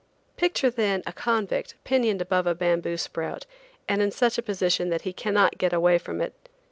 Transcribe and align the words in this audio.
Picture 0.35 0.71
then 0.71 1.03
a 1.05 1.13
convict 1.13 1.75
pinioned 1.83 2.23
above 2.23 2.47
a 2.47 2.55
bamboo 2.55 2.97
sprout 2.97 3.45
and 3.87 4.01
in 4.01 4.09
such 4.09 4.39
a 4.39 4.41
position 4.41 4.89
that 4.89 5.03
he 5.03 5.13
cannot 5.13 5.59
get 5.59 5.73
away 5.73 5.99
from 5.99 6.21
it. 6.21 6.33